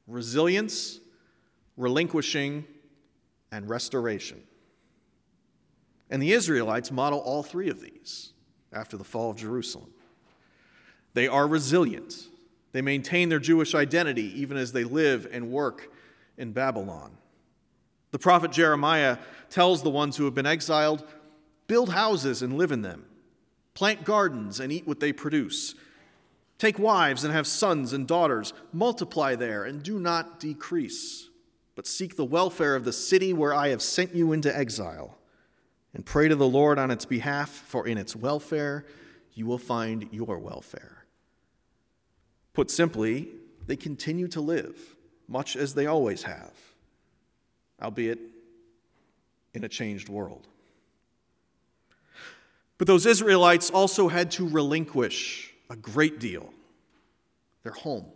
resilience, 0.06 0.98
relinquishing, 1.76 2.64
and 3.52 3.68
restoration. 3.68 4.42
And 6.10 6.20
the 6.20 6.32
Israelites 6.32 6.90
model 6.90 7.20
all 7.20 7.42
three 7.42 7.68
of 7.68 7.80
these 7.80 8.32
after 8.72 8.96
the 8.96 9.04
fall 9.04 9.30
of 9.30 9.36
Jerusalem. 9.36 9.92
They 11.14 11.28
are 11.28 11.46
resilient. 11.46 12.28
They 12.72 12.82
maintain 12.82 13.28
their 13.28 13.38
Jewish 13.38 13.74
identity 13.74 14.40
even 14.40 14.56
as 14.56 14.72
they 14.72 14.84
live 14.84 15.26
and 15.30 15.50
work 15.50 15.92
in 16.36 16.52
Babylon. 16.52 17.16
The 18.12 18.18
prophet 18.18 18.52
Jeremiah 18.52 19.18
tells 19.50 19.82
the 19.82 19.90
ones 19.90 20.16
who 20.16 20.24
have 20.24 20.34
been 20.34 20.46
exiled 20.46 21.04
build 21.66 21.90
houses 21.90 22.42
and 22.42 22.58
live 22.58 22.72
in 22.72 22.82
them, 22.82 23.04
plant 23.74 24.04
gardens 24.04 24.58
and 24.58 24.72
eat 24.72 24.88
what 24.88 24.98
they 24.98 25.12
produce, 25.12 25.76
take 26.58 26.80
wives 26.80 27.22
and 27.22 27.32
have 27.32 27.46
sons 27.46 27.92
and 27.92 28.08
daughters, 28.08 28.52
multiply 28.72 29.36
there 29.36 29.62
and 29.62 29.80
do 29.80 30.00
not 30.00 30.40
decrease, 30.40 31.28
but 31.76 31.86
seek 31.86 32.16
the 32.16 32.24
welfare 32.24 32.74
of 32.74 32.84
the 32.84 32.92
city 32.92 33.32
where 33.32 33.54
I 33.54 33.68
have 33.68 33.82
sent 33.82 34.16
you 34.16 34.32
into 34.32 34.54
exile, 34.54 35.16
and 35.94 36.04
pray 36.04 36.26
to 36.26 36.34
the 36.34 36.48
Lord 36.48 36.76
on 36.76 36.90
its 36.90 37.04
behalf, 37.04 37.48
for 37.48 37.86
in 37.86 37.98
its 37.98 38.16
welfare 38.16 38.84
you 39.32 39.46
will 39.46 39.58
find 39.58 40.08
your 40.10 40.38
welfare. 40.38 40.99
Put 42.52 42.70
simply, 42.70 43.28
they 43.66 43.76
continue 43.76 44.28
to 44.28 44.40
live, 44.40 44.76
much 45.28 45.56
as 45.56 45.74
they 45.74 45.86
always 45.86 46.24
have 46.24 46.52
albeit 47.82 48.18
in 49.54 49.64
a 49.64 49.68
changed 49.68 50.08
world. 50.08 50.46
But 52.78 52.86
those 52.86 53.06
Israelites 53.06 53.70
also 53.70 54.08
had 54.08 54.30
to 54.32 54.48
relinquish 54.48 55.52
a 55.68 55.76
great 55.76 56.18
deal 56.18 56.52
their 57.62 57.72
home, 57.72 58.06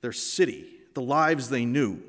their 0.00 0.12
city, 0.12 0.66
the 0.94 1.02
lives 1.02 1.48
they 1.48 1.64
knew. 1.64 2.02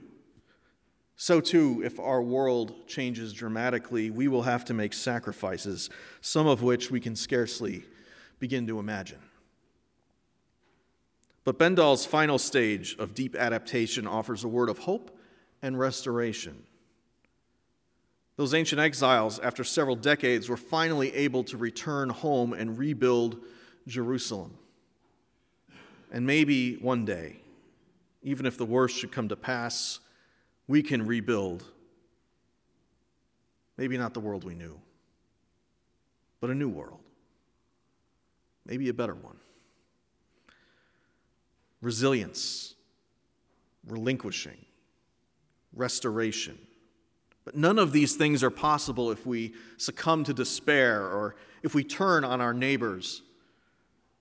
So, 1.15 1.39
too, 1.39 1.83
if 1.85 1.99
our 1.99 2.23
world 2.23 2.87
changes 2.87 3.33
dramatically, 3.33 4.09
we 4.09 4.27
will 4.27 4.41
have 4.41 4.65
to 4.65 4.73
make 4.73 4.93
sacrifices, 4.93 5.91
some 6.19 6.47
of 6.47 6.63
which 6.63 6.89
we 6.89 6.99
can 6.99 7.15
scarcely 7.15 7.83
begin 8.39 8.65
to 8.65 8.79
imagine. 8.79 9.19
But 11.43 11.59
Bendell's 11.59 12.05
final 12.05 12.37
stage 12.37 12.95
of 12.97 13.13
deep 13.13 13.35
adaptation 13.35 14.07
offers 14.07 14.43
a 14.43 14.47
word 14.47 14.69
of 14.69 14.79
hope 14.79 15.17
and 15.61 15.77
restoration. 15.77 16.63
Those 18.35 18.53
ancient 18.53 18.79
exiles, 18.81 19.39
after 19.39 19.63
several 19.63 19.95
decades, 19.95 20.49
were 20.49 20.57
finally 20.57 21.13
able 21.13 21.43
to 21.45 21.57
return 21.57 22.09
home 22.09 22.53
and 22.53 22.77
rebuild 22.77 23.37
Jerusalem. 23.87 24.57
And 26.11 26.25
maybe 26.25 26.75
one 26.75 27.05
day, 27.05 27.41
even 28.23 28.45
if 28.45 28.57
the 28.57 28.65
worst 28.65 28.97
should 28.97 29.11
come 29.11 29.29
to 29.29 29.35
pass, 29.35 29.99
we 30.67 30.81
can 30.81 31.05
rebuild. 31.05 31.63
Maybe 33.77 33.97
not 33.97 34.13
the 34.13 34.19
world 34.19 34.43
we 34.43 34.55
knew, 34.55 34.79
but 36.39 36.49
a 36.49 36.55
new 36.55 36.69
world. 36.69 37.01
Maybe 38.65 38.89
a 38.89 38.93
better 38.93 39.15
one. 39.15 39.37
Resilience, 41.83 42.75
relinquishing, 43.85 44.57
restoration. 45.75 46.57
But 47.43 47.57
none 47.57 47.77
of 47.77 47.91
these 47.91 48.15
things 48.15 48.41
are 48.41 48.49
possible 48.49 49.11
if 49.11 49.25
we 49.25 49.53
succumb 49.75 50.23
to 50.23 50.33
despair 50.33 51.01
or 51.01 51.35
if 51.61 51.75
we 51.75 51.83
turn 51.83 52.23
on 52.23 52.39
our 52.39 52.53
neighbors, 52.53 53.21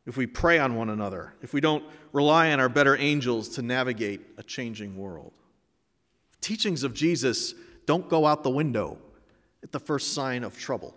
if 0.07 0.17
we 0.17 0.27
prey 0.27 0.59
on 0.59 0.75
one 0.75 0.91
another, 0.91 1.35
if 1.41 1.55
we 1.55 1.61
don't 1.61 1.85
rely 2.13 2.51
on 2.51 2.59
our 2.59 2.69
better 2.69 2.97
angels 2.97 3.49
to 3.51 3.63
navigate 3.63 4.23
a 4.39 4.43
changing 4.43 4.97
world. 4.97 5.33
Teachings 6.41 6.83
of 6.83 6.95
Jesus 6.95 7.55
don't 7.87 8.09
go 8.09 8.27
out 8.27 8.43
the 8.43 8.51
window 8.51 8.99
at 9.63 9.71
the 9.71 9.79
first 9.79 10.15
sign 10.15 10.43
of 10.43 10.59
trouble. 10.59 10.97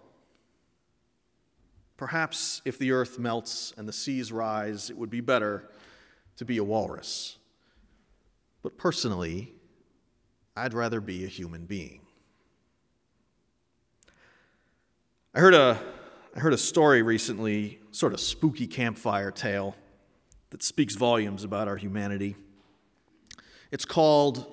Perhaps 1.96 2.64
if 2.66 2.80
the 2.80 2.92
earth 2.92 3.20
melts 3.20 3.72
and 3.78 3.88
the 3.88 3.94
seas 3.94 4.32
rise, 4.32 4.90
it 4.90 4.98
would 4.98 5.12
be 5.12 5.22
better 5.22 5.70
to 6.38 6.46
be 6.46 6.58
a 6.58 6.64
walrus. 6.64 7.38
But 8.64 8.78
personally, 8.78 9.54
I'd 10.56 10.74
rather 10.74 11.02
be 11.02 11.24
a 11.24 11.28
human 11.28 11.66
being. 11.66 12.02
I 15.34 15.40
heard 15.40 15.54
a, 15.54 15.80
I 16.36 16.40
heard 16.40 16.54
a 16.54 16.58
story 16.58 17.02
recently, 17.02 17.80
sort 17.92 18.14
of 18.14 18.20
spooky 18.20 18.68
campfire 18.68 19.32
tale, 19.32 19.76
that 20.52 20.64
speaks 20.64 20.96
volumes 20.96 21.44
about 21.44 21.68
our 21.68 21.76
humanity. 21.76 22.36
It's 23.72 23.84
called 23.84 24.46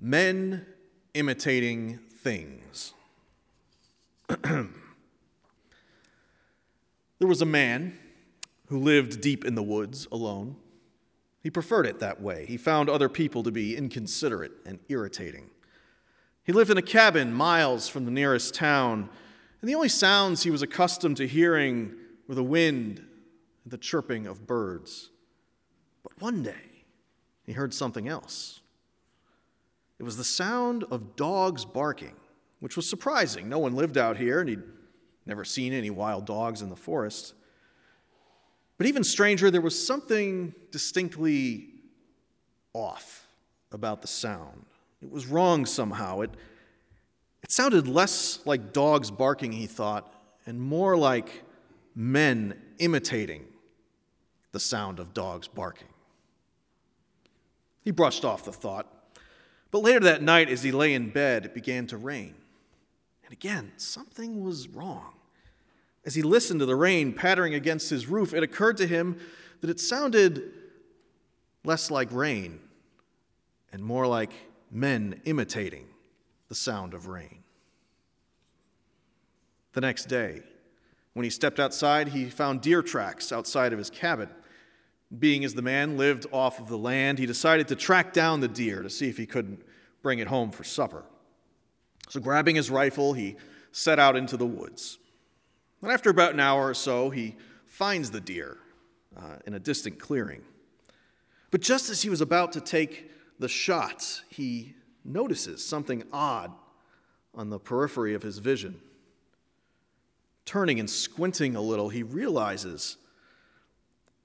Men 0.00 0.66
Imitating 1.14 2.00
Things. 2.22 2.94
there 4.42 4.68
was 7.20 7.40
a 7.40 7.46
man 7.46 7.96
who 8.66 8.80
lived 8.80 9.20
deep 9.20 9.44
in 9.44 9.54
the 9.54 9.62
woods 9.62 10.08
alone. 10.10 10.56
He 11.44 11.50
preferred 11.50 11.84
it 11.84 12.00
that 12.00 12.22
way. 12.22 12.46
He 12.46 12.56
found 12.56 12.88
other 12.88 13.10
people 13.10 13.42
to 13.42 13.52
be 13.52 13.76
inconsiderate 13.76 14.52
and 14.64 14.78
irritating. 14.88 15.50
He 16.42 16.52
lived 16.52 16.70
in 16.70 16.78
a 16.78 16.82
cabin 16.82 17.34
miles 17.34 17.86
from 17.86 18.06
the 18.06 18.10
nearest 18.10 18.54
town, 18.54 19.10
and 19.60 19.68
the 19.68 19.74
only 19.74 19.90
sounds 19.90 20.42
he 20.42 20.50
was 20.50 20.62
accustomed 20.62 21.18
to 21.18 21.28
hearing 21.28 21.94
were 22.26 22.34
the 22.34 22.42
wind 22.42 22.98
and 23.62 23.70
the 23.70 23.76
chirping 23.76 24.26
of 24.26 24.46
birds. 24.46 25.10
But 26.02 26.18
one 26.18 26.42
day, 26.42 26.86
he 27.44 27.52
heard 27.52 27.74
something 27.74 28.08
else. 28.08 28.62
It 29.98 30.02
was 30.02 30.16
the 30.16 30.24
sound 30.24 30.84
of 30.90 31.14
dogs 31.14 31.66
barking, 31.66 32.16
which 32.60 32.74
was 32.74 32.88
surprising. 32.88 33.50
No 33.50 33.58
one 33.58 33.74
lived 33.74 33.98
out 33.98 34.16
here, 34.16 34.40
and 34.40 34.48
he'd 34.48 34.62
never 35.26 35.44
seen 35.44 35.74
any 35.74 35.90
wild 35.90 36.24
dogs 36.24 36.62
in 36.62 36.70
the 36.70 36.76
forest. 36.76 37.34
But 38.76 38.86
even 38.86 39.04
stranger, 39.04 39.50
there 39.50 39.60
was 39.60 39.86
something 39.86 40.54
distinctly 40.70 41.68
off 42.72 43.26
about 43.70 44.02
the 44.02 44.08
sound. 44.08 44.64
It 45.02 45.10
was 45.10 45.26
wrong 45.26 45.66
somehow. 45.66 46.20
It, 46.22 46.30
it 47.42 47.52
sounded 47.52 47.86
less 47.86 48.40
like 48.44 48.72
dogs 48.72 49.10
barking, 49.10 49.52
he 49.52 49.66
thought, 49.66 50.12
and 50.46 50.60
more 50.60 50.96
like 50.96 51.44
men 51.94 52.60
imitating 52.78 53.44
the 54.52 54.60
sound 54.60 54.98
of 54.98 55.14
dogs 55.14 55.46
barking. 55.46 55.88
He 57.82 57.90
brushed 57.90 58.24
off 58.24 58.44
the 58.44 58.52
thought. 58.52 58.86
But 59.70 59.82
later 59.82 60.00
that 60.00 60.22
night, 60.22 60.48
as 60.48 60.62
he 60.62 60.72
lay 60.72 60.94
in 60.94 61.10
bed, 61.10 61.44
it 61.44 61.54
began 61.54 61.86
to 61.88 61.96
rain. 61.96 62.34
And 63.24 63.32
again, 63.32 63.72
something 63.76 64.42
was 64.42 64.68
wrong. 64.68 65.14
As 66.06 66.14
he 66.14 66.22
listened 66.22 66.60
to 66.60 66.66
the 66.66 66.76
rain 66.76 67.12
pattering 67.12 67.54
against 67.54 67.90
his 67.90 68.06
roof, 68.06 68.34
it 68.34 68.42
occurred 68.42 68.76
to 68.78 68.86
him 68.86 69.18
that 69.60 69.70
it 69.70 69.80
sounded 69.80 70.52
less 71.64 71.90
like 71.90 72.12
rain 72.12 72.60
and 73.72 73.82
more 73.82 74.06
like 74.06 74.32
men 74.70 75.20
imitating 75.24 75.86
the 76.48 76.54
sound 76.54 76.92
of 76.92 77.06
rain. 77.06 77.42
The 79.72 79.80
next 79.80 80.04
day, 80.04 80.42
when 81.14 81.24
he 81.24 81.30
stepped 81.30 81.58
outside, 81.58 82.08
he 82.08 82.26
found 82.26 82.60
deer 82.60 82.82
tracks 82.82 83.32
outside 83.32 83.72
of 83.72 83.78
his 83.78 83.90
cabin. 83.90 84.28
Being 85.16 85.44
as 85.44 85.54
the 85.54 85.62
man 85.62 85.96
lived 85.96 86.26
off 86.32 86.60
of 86.60 86.68
the 86.68 86.78
land, 86.78 87.18
he 87.18 87.26
decided 87.26 87.68
to 87.68 87.76
track 87.76 88.12
down 88.12 88.40
the 88.40 88.48
deer 88.48 88.82
to 88.82 88.90
see 88.90 89.08
if 89.08 89.16
he 89.16 89.26
couldn't 89.26 89.62
bring 90.02 90.18
it 90.18 90.28
home 90.28 90.50
for 90.50 90.64
supper. 90.64 91.04
So, 92.08 92.20
grabbing 92.20 92.56
his 92.56 92.70
rifle, 92.70 93.14
he 93.14 93.36
set 93.72 93.98
out 93.98 94.16
into 94.16 94.36
the 94.36 94.46
woods. 94.46 94.98
And 95.84 95.92
after 95.92 96.08
about 96.08 96.32
an 96.32 96.40
hour 96.40 96.70
or 96.70 96.72
so, 96.72 97.10
he 97.10 97.36
finds 97.66 98.10
the 98.10 98.20
deer 98.20 98.56
uh, 99.14 99.36
in 99.46 99.52
a 99.52 99.58
distant 99.58 99.98
clearing. 99.98 100.40
But 101.50 101.60
just 101.60 101.90
as 101.90 102.00
he 102.00 102.08
was 102.08 102.22
about 102.22 102.52
to 102.52 102.62
take 102.62 103.10
the 103.38 103.50
shot, 103.50 104.22
he 104.30 104.76
notices 105.04 105.62
something 105.62 106.02
odd 106.10 106.52
on 107.34 107.50
the 107.50 107.58
periphery 107.58 108.14
of 108.14 108.22
his 108.22 108.38
vision. 108.38 108.80
Turning 110.46 110.80
and 110.80 110.88
squinting 110.88 111.54
a 111.54 111.60
little, 111.60 111.90
he 111.90 112.02
realizes 112.02 112.96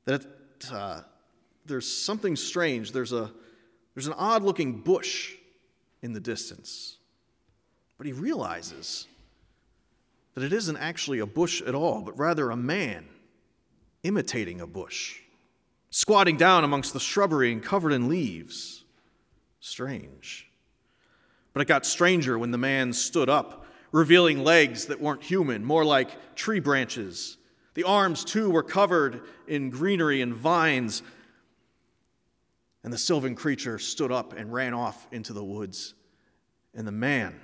that 0.06 0.26
uh, 0.72 1.02
there's 1.66 1.94
something 1.94 2.38
strange. 2.38 2.94
There's, 2.94 3.12
a, 3.12 3.32
there's 3.96 4.08
an 4.08 4.16
odd 4.16 4.44
looking 4.44 4.80
bush 4.80 5.34
in 6.02 6.14
the 6.14 6.22
distance. 6.22 7.00
But 7.98 8.08
he 8.08 8.14
realizes 8.14 9.08
that 10.36 10.44
it 10.44 10.54
isn't 10.54 10.78
actually 10.78 11.20
a 11.20 11.26
bush 11.26 11.62
at 11.62 11.76
all, 11.76 12.02
but 12.02 12.18
rather 12.18 12.50
a 12.50 12.56
man 12.56 13.08
imitating 14.04 14.62
a 14.62 14.68
bush, 14.68 15.20
squatting 15.90 16.38
down 16.38 16.64
amongst 16.64 16.94
the 16.94 17.00
shrubbery 17.00 17.52
and 17.52 17.64
covered 17.64 17.92
in 17.92 18.08
leaves. 18.08 18.84
Strange. 19.60 20.50
But 21.54 21.62
it 21.62 21.68
got 21.68 21.86
stranger 21.86 22.38
when 22.38 22.52
the 22.52 22.58
man 22.58 22.94
stood 22.94 23.30
up, 23.30 23.66
revealing 23.92 24.44
legs 24.44 24.86
that 24.86 25.02
weren't 25.02 25.24
human, 25.24 25.66
more 25.66 25.84
like 25.84 26.36
tree 26.36 26.60
branches. 26.60 27.38
The 27.74 27.84
arms, 27.84 28.24
too, 28.24 28.50
were 28.50 28.64
covered 28.64 29.22
in 29.48 29.70
greenery 29.70 30.22
and 30.22 30.34
vines. 30.34 31.02
And 32.84 32.94
the 32.94 32.98
sylvan 32.98 33.36
creature 33.36 33.80
stood 33.80 34.12
up 34.12 34.34
and 34.34 34.54
ran 34.54 34.74
off 34.74 35.08
into 35.12 35.34
the 35.34 35.44
woods. 35.44 35.96
And 36.74 36.88
the 36.88 36.92
man 36.92 37.40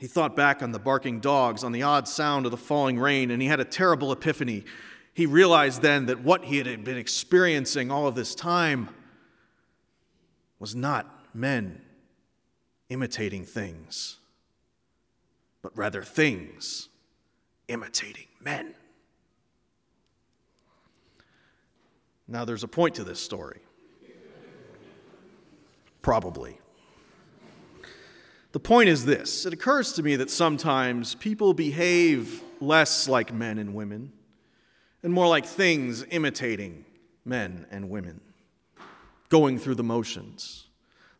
He 0.00 0.06
thought 0.06 0.34
back 0.34 0.62
on 0.62 0.72
the 0.72 0.78
barking 0.78 1.20
dogs, 1.20 1.62
on 1.62 1.72
the 1.72 1.82
odd 1.82 2.08
sound 2.08 2.46
of 2.46 2.52
the 2.52 2.56
falling 2.56 2.98
rain, 2.98 3.30
and 3.30 3.42
he 3.42 3.48
had 3.48 3.60
a 3.60 3.66
terrible 3.66 4.12
epiphany. 4.12 4.64
He 5.12 5.26
realized 5.26 5.82
then 5.82 6.06
that 6.06 6.22
what 6.22 6.46
he 6.46 6.56
had 6.56 6.84
been 6.84 6.96
experiencing 6.96 7.90
all 7.90 8.06
of 8.06 8.14
this 8.14 8.34
time 8.34 8.88
was 10.58 10.74
not 10.74 11.34
men 11.34 11.82
imitating 12.88 13.44
things, 13.44 14.16
but 15.60 15.76
rather 15.76 16.02
things 16.02 16.88
imitating 17.68 18.28
men. 18.40 18.74
Now, 22.26 22.44
there's 22.44 22.64
a 22.64 22.68
point 22.68 22.94
to 22.94 23.04
this 23.04 23.20
story. 23.20 23.60
Probably. 26.00 26.59
The 28.52 28.60
point 28.60 28.88
is 28.88 29.04
this 29.04 29.46
it 29.46 29.52
occurs 29.52 29.92
to 29.92 30.02
me 30.02 30.16
that 30.16 30.30
sometimes 30.30 31.14
people 31.14 31.54
behave 31.54 32.42
less 32.60 33.08
like 33.08 33.32
men 33.32 33.58
and 33.58 33.74
women 33.74 34.12
and 35.02 35.12
more 35.12 35.28
like 35.28 35.46
things 35.46 36.04
imitating 36.10 36.84
men 37.24 37.66
and 37.70 37.88
women, 37.88 38.20
going 39.28 39.58
through 39.58 39.76
the 39.76 39.84
motions, 39.84 40.66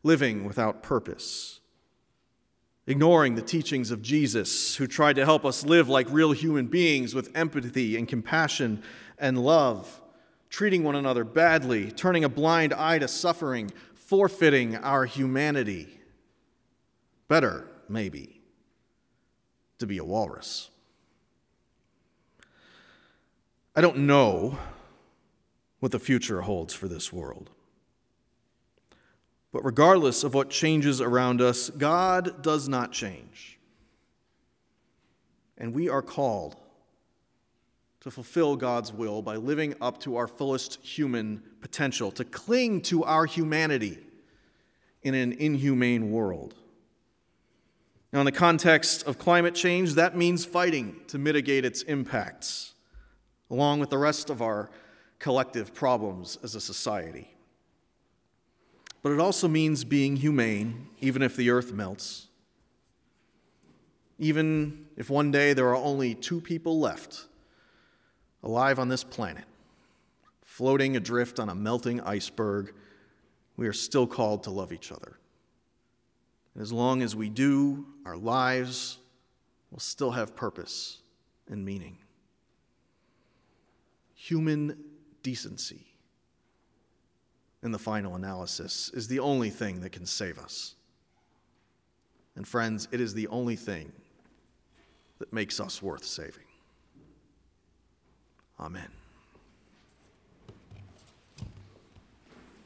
living 0.02 0.44
without 0.44 0.82
purpose, 0.82 1.60
ignoring 2.86 3.36
the 3.36 3.42
teachings 3.42 3.90
of 3.90 4.02
Jesus, 4.02 4.76
who 4.76 4.86
tried 4.86 5.16
to 5.16 5.24
help 5.24 5.44
us 5.44 5.64
live 5.64 5.88
like 5.88 6.10
real 6.10 6.32
human 6.32 6.66
beings 6.66 7.14
with 7.14 7.30
empathy 7.34 7.96
and 7.96 8.08
compassion 8.08 8.82
and 9.18 9.38
love, 9.38 10.00
treating 10.48 10.82
one 10.82 10.96
another 10.96 11.24
badly, 11.24 11.90
turning 11.92 12.24
a 12.24 12.28
blind 12.28 12.74
eye 12.74 12.98
to 12.98 13.06
suffering, 13.06 13.70
forfeiting 13.94 14.76
our 14.76 15.04
humanity. 15.04 15.99
Better, 17.30 17.64
maybe, 17.88 18.40
to 19.78 19.86
be 19.86 19.98
a 19.98 20.04
walrus. 20.04 20.68
I 23.76 23.80
don't 23.80 23.98
know 23.98 24.58
what 25.78 25.92
the 25.92 26.00
future 26.00 26.40
holds 26.40 26.74
for 26.74 26.88
this 26.88 27.12
world. 27.12 27.50
But 29.52 29.64
regardless 29.64 30.24
of 30.24 30.34
what 30.34 30.50
changes 30.50 31.00
around 31.00 31.40
us, 31.40 31.70
God 31.70 32.42
does 32.42 32.68
not 32.68 32.90
change. 32.90 33.60
And 35.56 35.72
we 35.72 35.88
are 35.88 36.02
called 36.02 36.56
to 38.00 38.10
fulfill 38.10 38.56
God's 38.56 38.92
will 38.92 39.22
by 39.22 39.36
living 39.36 39.76
up 39.80 40.00
to 40.00 40.16
our 40.16 40.26
fullest 40.26 40.84
human 40.84 41.44
potential, 41.60 42.10
to 42.10 42.24
cling 42.24 42.80
to 42.82 43.04
our 43.04 43.24
humanity 43.24 43.98
in 45.04 45.14
an 45.14 45.30
inhumane 45.34 46.10
world. 46.10 46.56
Now, 48.12 48.20
in 48.20 48.24
the 48.24 48.32
context 48.32 49.06
of 49.06 49.18
climate 49.18 49.54
change, 49.54 49.94
that 49.94 50.16
means 50.16 50.44
fighting 50.44 50.96
to 51.08 51.18
mitigate 51.18 51.64
its 51.64 51.82
impacts, 51.82 52.74
along 53.48 53.78
with 53.78 53.90
the 53.90 53.98
rest 53.98 54.30
of 54.30 54.42
our 54.42 54.68
collective 55.20 55.72
problems 55.72 56.36
as 56.42 56.56
a 56.56 56.60
society. 56.60 57.36
But 59.02 59.12
it 59.12 59.20
also 59.20 59.46
means 59.46 59.84
being 59.84 60.16
humane, 60.16 60.88
even 60.98 61.22
if 61.22 61.36
the 61.36 61.50
earth 61.50 61.72
melts. 61.72 62.26
Even 64.18 64.86
if 64.96 65.08
one 65.08 65.30
day 65.30 65.52
there 65.52 65.68
are 65.68 65.76
only 65.76 66.14
two 66.14 66.40
people 66.40 66.80
left 66.80 67.26
alive 68.42 68.78
on 68.78 68.88
this 68.88 69.04
planet, 69.04 69.44
floating 70.42 70.96
adrift 70.96 71.38
on 71.38 71.48
a 71.48 71.54
melting 71.54 72.00
iceberg, 72.00 72.74
we 73.56 73.68
are 73.68 73.72
still 73.72 74.06
called 74.06 74.42
to 74.42 74.50
love 74.50 74.72
each 74.72 74.90
other. 74.90 75.19
And 76.60 76.66
as 76.66 76.74
long 76.74 77.00
as 77.00 77.16
we 77.16 77.30
do, 77.30 77.86
our 78.04 78.18
lives 78.18 78.98
will 79.70 79.80
still 79.80 80.10
have 80.10 80.36
purpose 80.36 80.98
and 81.48 81.64
meaning. 81.64 81.96
Human 84.14 84.76
decency, 85.22 85.86
in 87.62 87.72
the 87.72 87.78
final 87.78 88.14
analysis, 88.14 88.90
is 88.92 89.08
the 89.08 89.20
only 89.20 89.48
thing 89.48 89.80
that 89.80 89.92
can 89.92 90.04
save 90.04 90.38
us. 90.38 90.74
And 92.36 92.46
friends, 92.46 92.88
it 92.92 93.00
is 93.00 93.14
the 93.14 93.28
only 93.28 93.56
thing 93.56 93.90
that 95.18 95.32
makes 95.32 95.60
us 95.60 95.80
worth 95.80 96.04
saving. 96.04 96.44
Amen. 98.60 98.99